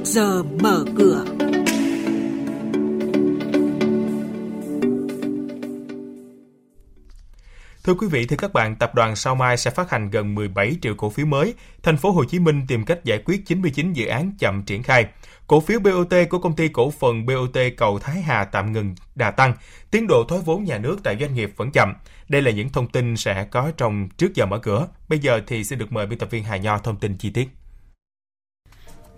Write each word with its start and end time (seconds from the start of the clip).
trước 0.00 0.06
giờ 0.06 0.42
mở 0.42 0.84
cửa. 0.96 1.24
Thưa 7.84 7.94
quý 7.94 8.06
vị, 8.10 8.26
thưa 8.26 8.36
các 8.36 8.52
bạn, 8.52 8.76
tập 8.76 8.94
đoàn 8.94 9.16
Sao 9.16 9.34
Mai 9.34 9.56
sẽ 9.56 9.70
phát 9.70 9.90
hành 9.90 10.10
gần 10.10 10.34
17 10.34 10.76
triệu 10.82 10.94
cổ 10.94 11.10
phiếu 11.10 11.26
mới. 11.26 11.54
Thành 11.82 11.96
phố 11.96 12.10
Hồ 12.10 12.24
Chí 12.24 12.38
Minh 12.38 12.62
tìm 12.68 12.84
cách 12.84 13.04
giải 13.04 13.18
quyết 13.24 13.46
99 13.46 13.92
dự 13.92 14.06
án 14.06 14.32
chậm 14.38 14.62
triển 14.62 14.82
khai. 14.82 15.06
Cổ 15.46 15.60
phiếu 15.60 15.80
BOT 15.80 16.14
của 16.30 16.38
công 16.38 16.56
ty 16.56 16.68
cổ 16.68 16.90
phần 16.90 17.26
BOT 17.26 17.56
Cầu 17.76 17.98
Thái 17.98 18.22
Hà 18.22 18.44
tạm 18.44 18.72
ngừng 18.72 18.94
đà 19.14 19.30
tăng. 19.30 19.54
Tiến 19.90 20.06
độ 20.06 20.24
thoái 20.28 20.40
vốn 20.44 20.64
nhà 20.64 20.78
nước 20.78 20.96
tại 21.04 21.16
doanh 21.20 21.34
nghiệp 21.34 21.52
vẫn 21.56 21.70
chậm. 21.70 21.94
Đây 22.28 22.42
là 22.42 22.50
những 22.50 22.68
thông 22.68 22.88
tin 22.88 23.16
sẽ 23.16 23.46
có 23.50 23.72
trong 23.76 24.08
trước 24.16 24.34
giờ 24.34 24.46
mở 24.46 24.58
cửa. 24.58 24.86
Bây 25.08 25.18
giờ 25.18 25.40
thì 25.46 25.64
xin 25.64 25.78
được 25.78 25.92
mời 25.92 26.06
biên 26.06 26.18
tập 26.18 26.30
viên 26.30 26.44
Hà 26.44 26.56
Nho 26.56 26.78
thông 26.78 26.96
tin 26.96 27.16
chi 27.16 27.30
tiết. 27.30 27.48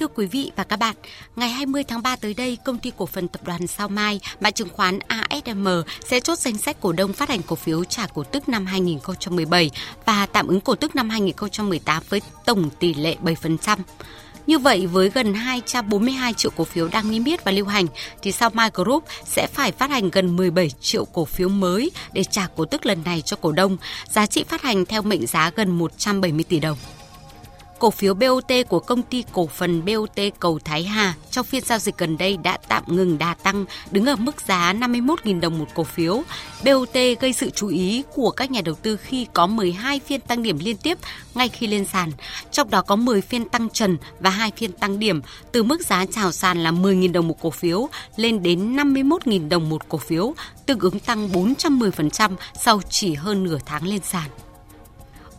Thưa 0.00 0.06
quý 0.06 0.26
vị 0.26 0.50
và 0.56 0.64
các 0.64 0.76
bạn, 0.76 0.96
ngày 1.36 1.50
20 1.50 1.84
tháng 1.84 2.02
3 2.02 2.16
tới 2.16 2.34
đây, 2.34 2.58
công 2.64 2.78
ty 2.78 2.92
cổ 2.96 3.06
phần 3.06 3.28
tập 3.28 3.40
đoàn 3.44 3.66
Sao 3.66 3.88
Mai, 3.88 4.20
mã 4.40 4.50
chứng 4.50 4.68
khoán 4.68 4.98
ASM 5.08 5.68
sẽ 6.04 6.20
chốt 6.20 6.38
danh 6.38 6.58
sách 6.58 6.76
cổ 6.80 6.92
đông 6.92 7.12
phát 7.12 7.28
hành 7.28 7.42
cổ 7.42 7.56
phiếu 7.56 7.84
trả 7.84 8.06
cổ 8.06 8.22
tức 8.22 8.48
năm 8.48 8.66
2017 8.66 9.70
và 10.06 10.26
tạm 10.26 10.46
ứng 10.46 10.60
cổ 10.60 10.74
tức 10.74 10.96
năm 10.96 11.10
2018 11.10 12.02
với 12.08 12.22
tổng 12.44 12.70
tỷ 12.78 12.94
lệ 12.94 13.16
7%. 13.22 13.78
Như 14.46 14.58
vậy, 14.58 14.86
với 14.86 15.10
gần 15.10 15.34
242 15.34 16.34
triệu 16.34 16.50
cổ 16.56 16.64
phiếu 16.64 16.88
đang 16.88 17.10
niêm 17.10 17.24
yết 17.24 17.44
và 17.44 17.52
lưu 17.52 17.66
hành, 17.66 17.86
thì 18.22 18.32
Sao 18.32 18.50
Mai 18.52 18.70
Group 18.74 19.04
sẽ 19.24 19.46
phải 19.46 19.72
phát 19.72 19.90
hành 19.90 20.10
gần 20.10 20.36
17 20.36 20.70
triệu 20.70 21.04
cổ 21.04 21.24
phiếu 21.24 21.48
mới 21.48 21.90
để 22.12 22.24
trả 22.24 22.46
cổ 22.56 22.64
tức 22.64 22.86
lần 22.86 23.02
này 23.04 23.22
cho 23.22 23.36
cổ 23.40 23.52
đông, 23.52 23.76
giá 24.08 24.26
trị 24.26 24.44
phát 24.44 24.62
hành 24.62 24.84
theo 24.84 25.02
mệnh 25.02 25.26
giá 25.26 25.50
gần 25.56 25.70
170 25.70 26.44
tỷ 26.48 26.60
đồng 26.60 26.78
cổ 27.80 27.90
phiếu 27.90 28.14
BOT 28.14 28.52
của 28.68 28.80
công 28.80 29.02
ty 29.02 29.24
cổ 29.32 29.46
phần 29.46 29.84
BOT 29.84 30.20
Cầu 30.38 30.58
Thái 30.64 30.84
Hà 30.84 31.14
trong 31.30 31.46
phiên 31.46 31.64
giao 31.64 31.78
dịch 31.78 31.98
gần 31.98 32.18
đây 32.18 32.36
đã 32.36 32.58
tạm 32.68 32.84
ngừng 32.86 33.18
đà 33.18 33.34
tăng, 33.34 33.64
đứng 33.90 34.06
ở 34.06 34.16
mức 34.16 34.40
giá 34.46 34.72
51.000 34.72 35.40
đồng 35.40 35.58
một 35.58 35.64
cổ 35.74 35.84
phiếu. 35.84 36.22
BOT 36.64 36.94
gây 37.20 37.32
sự 37.32 37.50
chú 37.50 37.68
ý 37.68 38.02
của 38.14 38.30
các 38.30 38.50
nhà 38.50 38.60
đầu 38.64 38.74
tư 38.74 38.96
khi 38.96 39.26
có 39.32 39.46
12 39.46 40.00
phiên 40.06 40.20
tăng 40.20 40.42
điểm 40.42 40.58
liên 40.58 40.76
tiếp 40.76 40.98
ngay 41.34 41.48
khi 41.48 41.66
lên 41.66 41.84
sàn, 41.84 42.12
trong 42.50 42.70
đó 42.70 42.82
có 42.82 42.96
10 42.96 43.20
phiên 43.20 43.48
tăng 43.48 43.68
trần 43.70 43.96
và 44.20 44.30
2 44.30 44.52
phiên 44.56 44.72
tăng 44.72 44.98
điểm 44.98 45.22
từ 45.52 45.62
mức 45.62 45.80
giá 45.86 46.06
chào 46.06 46.32
sàn 46.32 46.62
là 46.62 46.70
10.000 46.70 47.12
đồng 47.12 47.28
một 47.28 47.36
cổ 47.40 47.50
phiếu 47.50 47.88
lên 48.16 48.42
đến 48.42 48.76
51.000 48.76 49.48
đồng 49.48 49.68
một 49.68 49.88
cổ 49.88 49.98
phiếu, 49.98 50.34
tương 50.66 50.78
ứng 50.78 50.98
tăng 50.98 51.28
410% 51.28 52.30
sau 52.64 52.80
chỉ 52.90 53.14
hơn 53.14 53.44
nửa 53.44 53.58
tháng 53.66 53.86
lên 53.86 54.00
sàn. 54.04 54.30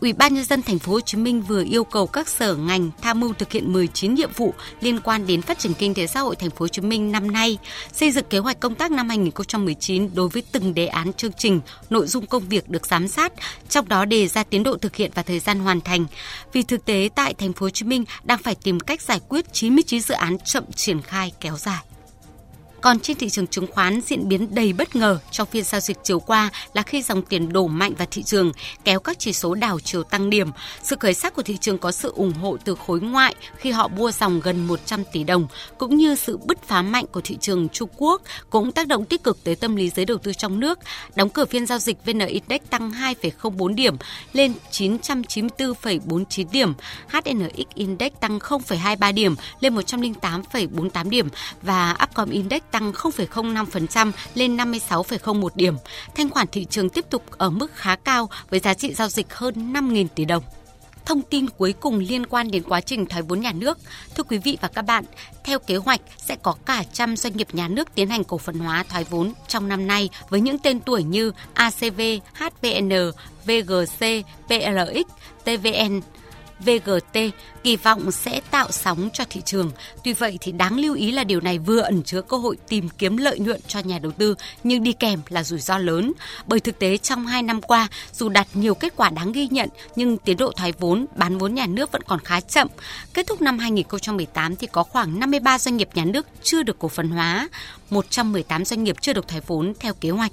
Ủy 0.02 0.12
ban 0.12 0.34
nhân 0.34 0.44
dân 0.44 0.62
thành 0.62 0.78
phố 0.78 0.92
Hồ 0.92 1.00
Chí 1.00 1.18
Minh 1.18 1.42
vừa 1.42 1.64
yêu 1.64 1.84
cầu 1.84 2.06
các 2.06 2.28
sở 2.28 2.56
ngành 2.56 2.90
tham 3.02 3.20
mưu 3.20 3.32
thực 3.32 3.52
hiện 3.52 3.72
19 3.72 4.14
nhiệm 4.14 4.30
vụ 4.36 4.54
liên 4.80 5.00
quan 5.00 5.26
đến 5.26 5.42
phát 5.42 5.58
triển 5.58 5.74
kinh 5.74 5.94
tế 5.94 6.06
xã 6.06 6.20
hội 6.20 6.36
thành 6.36 6.50
phố 6.50 6.56
Hồ 6.58 6.68
Chí 6.68 6.82
Minh 6.82 7.12
năm 7.12 7.30
nay, 7.30 7.58
xây 7.92 8.10
dựng 8.10 8.24
kế 8.30 8.38
hoạch 8.38 8.60
công 8.60 8.74
tác 8.74 8.90
năm 8.90 9.08
2019 9.08 10.14
đối 10.14 10.28
với 10.28 10.42
từng 10.52 10.74
đề 10.74 10.86
án 10.86 11.12
chương 11.12 11.32
trình, 11.32 11.60
nội 11.90 12.06
dung 12.06 12.26
công 12.26 12.48
việc 12.48 12.68
được 12.68 12.86
giám 12.86 13.08
sát, 13.08 13.32
trong 13.68 13.88
đó 13.88 14.04
đề 14.04 14.28
ra 14.28 14.44
tiến 14.44 14.62
độ 14.62 14.76
thực 14.76 14.96
hiện 14.96 15.10
và 15.14 15.22
thời 15.22 15.38
gian 15.38 15.58
hoàn 15.58 15.80
thành. 15.80 16.06
Vì 16.52 16.62
thực 16.62 16.84
tế 16.84 17.08
tại 17.14 17.34
thành 17.34 17.52
phố 17.52 17.66
Hồ 17.66 17.70
Chí 17.70 17.84
Minh 17.84 18.04
đang 18.24 18.38
phải 18.38 18.54
tìm 18.54 18.80
cách 18.80 19.02
giải 19.02 19.20
quyết 19.28 19.52
99 19.52 20.00
dự 20.00 20.14
án 20.14 20.38
chậm 20.38 20.64
triển 20.72 21.02
khai 21.02 21.32
kéo 21.40 21.56
dài. 21.56 21.91
Còn 22.82 23.00
trên 23.00 23.16
thị 23.16 23.28
trường 23.28 23.46
chứng 23.46 23.66
khoán 23.72 24.00
diễn 24.00 24.28
biến 24.28 24.54
đầy 24.54 24.72
bất 24.72 24.96
ngờ 24.96 25.18
trong 25.30 25.48
phiên 25.48 25.64
giao 25.64 25.80
dịch 25.80 25.96
chiều 26.02 26.20
qua 26.20 26.50
là 26.74 26.82
khi 26.82 27.02
dòng 27.02 27.22
tiền 27.22 27.52
đổ 27.52 27.66
mạnh 27.66 27.94
vào 27.98 28.06
thị 28.10 28.22
trường 28.22 28.52
kéo 28.84 29.00
các 29.00 29.18
chỉ 29.18 29.32
số 29.32 29.54
đảo 29.54 29.80
chiều 29.80 30.02
tăng 30.02 30.30
điểm. 30.30 30.50
Sự 30.82 30.96
khởi 31.00 31.14
sắc 31.14 31.34
của 31.34 31.42
thị 31.42 31.56
trường 31.60 31.78
có 31.78 31.92
sự 31.92 32.12
ủng 32.16 32.32
hộ 32.32 32.56
từ 32.64 32.74
khối 32.74 33.00
ngoại 33.00 33.34
khi 33.56 33.70
họ 33.70 33.88
mua 33.88 34.10
dòng 34.10 34.40
gần 34.40 34.66
100 34.66 35.04
tỷ 35.12 35.24
đồng 35.24 35.46
cũng 35.78 35.96
như 35.96 36.14
sự 36.14 36.36
bứt 36.36 36.62
phá 36.62 36.82
mạnh 36.82 37.04
của 37.12 37.20
thị 37.20 37.36
trường 37.40 37.68
Trung 37.68 37.88
Quốc 37.96 38.22
cũng 38.50 38.72
tác 38.72 38.88
động 38.88 39.04
tích 39.04 39.22
cực 39.22 39.44
tới 39.44 39.56
tâm 39.56 39.76
lý 39.76 39.90
giới 39.90 40.04
đầu 40.04 40.18
tư 40.18 40.32
trong 40.32 40.60
nước. 40.60 40.78
Đóng 41.14 41.28
cửa 41.28 41.44
phiên 41.44 41.66
giao 41.66 41.78
dịch 41.78 42.04
VN 42.04 42.18
Index 42.18 42.60
tăng 42.70 42.90
2,04 42.90 43.74
điểm 43.74 43.96
lên 44.32 44.52
994,49 44.70 46.46
điểm, 46.52 46.72
HNX 47.08 47.66
Index 47.74 48.12
tăng 48.20 48.38
0,23 48.38 49.14
điểm 49.14 49.34
lên 49.60 49.74
108,48 49.74 51.08
điểm 51.08 51.28
và 51.62 51.96
Upcom 52.02 52.30
Index 52.30 52.62
tăng 52.72 52.92
0,05% 52.92 54.12
lên 54.34 54.56
56,01 54.56 55.48
điểm. 55.54 55.74
Thanh 56.14 56.30
khoản 56.30 56.46
thị 56.52 56.64
trường 56.64 56.88
tiếp 56.88 57.04
tục 57.10 57.24
ở 57.38 57.50
mức 57.50 57.70
khá 57.74 57.96
cao 57.96 58.30
với 58.50 58.60
giá 58.60 58.74
trị 58.74 58.94
giao 58.94 59.08
dịch 59.08 59.34
hơn 59.34 59.72
5.000 59.72 60.06
tỷ 60.14 60.24
đồng. 60.24 60.42
Thông 61.04 61.22
tin 61.22 61.48
cuối 61.48 61.74
cùng 61.80 61.98
liên 61.98 62.26
quan 62.26 62.50
đến 62.50 62.62
quá 62.62 62.80
trình 62.80 63.06
thoái 63.06 63.22
vốn 63.22 63.40
nhà 63.40 63.52
nước. 63.52 63.78
Thưa 64.14 64.22
quý 64.22 64.38
vị 64.38 64.58
và 64.60 64.68
các 64.68 64.82
bạn, 64.82 65.04
theo 65.44 65.58
kế 65.58 65.76
hoạch 65.76 66.00
sẽ 66.16 66.36
có 66.42 66.54
cả 66.66 66.84
trăm 66.92 67.16
doanh 67.16 67.36
nghiệp 67.36 67.48
nhà 67.52 67.68
nước 67.68 67.94
tiến 67.94 68.08
hành 68.08 68.24
cổ 68.24 68.38
phần 68.38 68.58
hóa 68.58 68.84
thoái 68.88 69.04
vốn 69.04 69.32
trong 69.48 69.68
năm 69.68 69.86
nay 69.86 70.08
với 70.28 70.40
những 70.40 70.58
tên 70.58 70.80
tuổi 70.80 71.02
như 71.02 71.32
ACV, 71.54 72.00
HVN, 72.34 72.90
VGC, 73.44 74.06
PLX, 74.46 75.06
TVN, 75.44 76.00
VGT 76.64 77.18
kỳ 77.62 77.76
vọng 77.76 78.12
sẽ 78.12 78.40
tạo 78.50 78.70
sóng 78.70 79.08
cho 79.12 79.24
thị 79.30 79.42
trường. 79.44 79.72
Tuy 80.04 80.12
vậy 80.12 80.38
thì 80.40 80.52
đáng 80.52 80.78
lưu 80.78 80.94
ý 80.94 81.12
là 81.12 81.24
điều 81.24 81.40
này 81.40 81.58
vừa 81.58 81.80
ẩn 81.80 82.02
chứa 82.02 82.22
cơ 82.22 82.36
hội 82.36 82.56
tìm 82.68 82.88
kiếm 82.88 83.16
lợi 83.16 83.38
nhuận 83.38 83.60
cho 83.66 83.80
nhà 83.80 83.98
đầu 83.98 84.12
tư 84.12 84.34
nhưng 84.64 84.82
đi 84.82 84.92
kèm 84.92 85.20
là 85.28 85.44
rủi 85.44 85.60
ro 85.60 85.78
lớn. 85.78 86.12
Bởi 86.46 86.60
thực 86.60 86.78
tế 86.78 86.96
trong 86.96 87.26
2 87.26 87.42
năm 87.42 87.62
qua, 87.62 87.88
dù 88.12 88.28
đạt 88.28 88.46
nhiều 88.54 88.74
kết 88.74 88.92
quả 88.96 89.10
đáng 89.10 89.32
ghi 89.32 89.48
nhận 89.50 89.68
nhưng 89.96 90.18
tiến 90.18 90.36
độ 90.36 90.52
thoái 90.56 90.72
vốn, 90.72 91.06
bán 91.16 91.38
vốn 91.38 91.54
nhà 91.54 91.66
nước 91.66 91.92
vẫn 91.92 92.02
còn 92.02 92.20
khá 92.20 92.40
chậm. 92.40 92.68
Kết 93.14 93.26
thúc 93.26 93.42
năm 93.42 93.58
2018 93.58 94.56
thì 94.56 94.66
có 94.66 94.82
khoảng 94.82 95.20
53 95.20 95.58
doanh 95.58 95.76
nghiệp 95.76 95.88
nhà 95.94 96.04
nước 96.04 96.26
chưa 96.42 96.62
được 96.62 96.78
cổ 96.78 96.88
phần 96.88 97.10
hóa, 97.10 97.48
118 97.90 98.64
doanh 98.64 98.84
nghiệp 98.84 98.96
chưa 99.00 99.12
được 99.12 99.28
thoái 99.28 99.42
vốn 99.46 99.72
theo 99.80 99.94
kế 99.94 100.10
hoạch. 100.10 100.32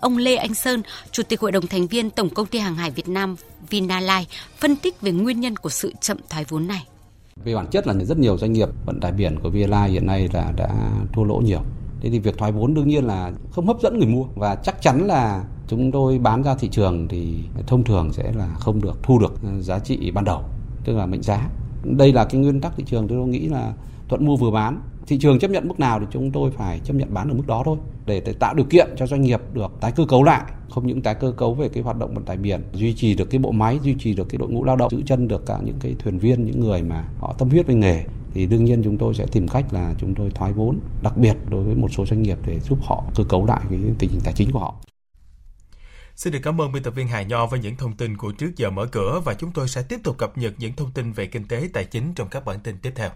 Ông 0.00 0.18
Lê 0.18 0.36
Anh 0.36 0.54
Sơn, 0.54 0.82
Chủ 1.12 1.22
tịch 1.22 1.40
Hội 1.40 1.52
đồng 1.52 1.66
thành 1.66 1.86
viên 1.86 2.10
Tổng 2.10 2.30
công 2.30 2.46
ty 2.46 2.58
Hàng 2.58 2.76
hải 2.76 2.90
Việt 2.90 3.08
Nam 3.08 3.36
Vinalines 3.70 4.28
phân 4.58 4.76
tích 4.76 5.00
về 5.00 5.12
nguyên 5.12 5.40
nhân 5.40 5.56
của 5.56 5.68
sự 5.68 5.92
chậm 6.00 6.16
thoái 6.30 6.44
vốn 6.48 6.66
này. 6.66 6.86
Về 7.44 7.54
bản 7.54 7.66
chất 7.66 7.86
là 7.86 7.94
rất 7.94 8.18
nhiều 8.18 8.38
doanh 8.38 8.52
nghiệp 8.52 8.68
vận 8.86 9.00
tải 9.00 9.12
biển 9.12 9.38
của 9.42 9.50
Vinalines 9.50 9.92
hiện 9.92 10.06
nay 10.06 10.28
là 10.32 10.52
đã 10.56 10.90
thua 11.12 11.24
lỗ 11.24 11.36
nhiều. 11.36 11.60
Thế 12.00 12.10
thì 12.10 12.18
việc 12.18 12.38
thoái 12.38 12.52
vốn 12.52 12.74
đương 12.74 12.88
nhiên 12.88 13.04
là 13.04 13.32
không 13.50 13.66
hấp 13.66 13.76
dẫn 13.82 13.98
người 13.98 14.08
mua 14.08 14.24
và 14.34 14.54
chắc 14.54 14.82
chắn 14.82 15.06
là 15.06 15.44
chúng 15.68 15.92
tôi 15.92 16.18
bán 16.18 16.42
ra 16.42 16.54
thị 16.54 16.68
trường 16.68 17.08
thì 17.08 17.38
thông 17.66 17.84
thường 17.84 18.12
sẽ 18.12 18.32
là 18.32 18.54
không 18.54 18.80
được 18.80 18.98
thu 19.02 19.18
được 19.18 19.34
giá 19.60 19.78
trị 19.78 20.10
ban 20.10 20.24
đầu, 20.24 20.44
tức 20.84 20.96
là 20.96 21.06
mệnh 21.06 21.22
giá. 21.22 21.48
Đây 21.84 22.12
là 22.12 22.24
cái 22.24 22.40
nguyên 22.40 22.60
tắc 22.60 22.72
thị 22.76 22.84
trường 22.86 23.08
tôi 23.08 23.28
nghĩ 23.28 23.48
là 23.48 23.72
thuận 24.08 24.26
mua 24.26 24.36
vừa 24.36 24.50
bán. 24.50 24.80
Thị 25.06 25.18
trường 25.18 25.38
chấp 25.38 25.50
nhận 25.50 25.68
mức 25.68 25.80
nào 25.80 26.00
thì 26.00 26.06
chúng 26.10 26.30
tôi 26.30 26.50
phải 26.50 26.80
chấp 26.84 26.94
nhận 26.94 27.14
bán 27.14 27.28
ở 27.28 27.34
mức 27.34 27.46
đó 27.46 27.62
thôi 27.64 27.76
để, 28.06 28.22
để 28.26 28.32
tạo 28.32 28.54
điều 28.54 28.66
kiện 28.70 28.88
cho 28.96 29.06
doanh 29.06 29.22
nghiệp 29.22 29.40
được 29.54 29.72
tái 29.80 29.92
cơ 29.92 30.04
cấu 30.08 30.22
lại 30.22 30.42
không 30.70 30.86
những 30.86 31.02
tái 31.02 31.14
cơ 31.14 31.32
cấu 31.36 31.54
về 31.54 31.68
cái 31.68 31.82
hoạt 31.82 31.98
động 31.98 32.14
vận 32.14 32.24
tải 32.24 32.36
biển 32.36 32.62
duy 32.72 32.94
trì 32.94 33.14
được 33.14 33.30
cái 33.30 33.38
bộ 33.38 33.50
máy 33.50 33.78
duy 33.82 33.94
trì 33.98 34.14
được 34.14 34.28
cái 34.28 34.38
đội 34.38 34.48
ngũ 34.48 34.64
lao 34.64 34.76
động 34.76 34.90
giữ 34.90 35.02
chân 35.06 35.28
được 35.28 35.46
cả 35.46 35.58
những 35.64 35.76
cái 35.80 35.94
thuyền 35.98 36.18
viên 36.18 36.44
những 36.44 36.60
người 36.60 36.82
mà 36.82 37.04
họ 37.18 37.34
tâm 37.38 37.48
huyết 37.50 37.66
với 37.66 37.76
nghề. 37.76 38.04
Thì 38.34 38.46
đương 38.46 38.64
nhiên 38.64 38.82
chúng 38.82 38.98
tôi 38.98 39.14
sẽ 39.14 39.26
tìm 39.32 39.48
cách 39.48 39.72
là 39.72 39.94
chúng 39.98 40.14
tôi 40.14 40.30
thoái 40.30 40.52
vốn 40.52 40.78
đặc 41.02 41.16
biệt 41.16 41.36
đối 41.48 41.64
với 41.64 41.74
một 41.74 41.88
số 41.92 42.06
doanh 42.06 42.22
nghiệp 42.22 42.38
để 42.46 42.60
giúp 42.60 42.78
họ 42.82 43.04
cơ 43.14 43.24
cấu 43.24 43.46
lại 43.46 43.60
cái 43.70 43.78
tình 43.98 44.10
hình 44.10 44.20
tài 44.24 44.34
chính 44.34 44.52
của 44.52 44.58
họ. 44.58 44.74
Xin 46.20 46.32
được 46.32 46.38
cảm 46.42 46.60
ơn 46.60 46.72
biên 46.72 46.82
tập 46.82 46.90
viên 46.90 47.08
Hà 47.08 47.22
Nho 47.22 47.46
với 47.46 47.60
những 47.60 47.76
thông 47.76 47.96
tin 47.96 48.16
của 48.16 48.32
trước 48.32 48.56
giờ 48.56 48.70
mở 48.70 48.86
cửa 48.86 49.20
và 49.24 49.34
chúng 49.34 49.52
tôi 49.52 49.68
sẽ 49.68 49.82
tiếp 49.82 50.00
tục 50.04 50.18
cập 50.18 50.38
nhật 50.38 50.54
những 50.58 50.72
thông 50.72 50.92
tin 50.92 51.12
về 51.12 51.26
kinh 51.26 51.48
tế, 51.48 51.68
tài 51.72 51.84
chính 51.84 52.14
trong 52.14 52.28
các 52.28 52.44
bản 52.44 52.60
tin 52.60 52.78
tiếp 52.78 52.92
theo. 52.96 53.10